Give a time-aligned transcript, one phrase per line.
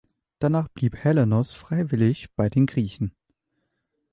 [0.39, 3.11] Danach blieb Helenos freiwillig bei den Griechen.